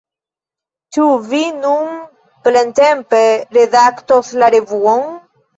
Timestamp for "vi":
1.33-1.41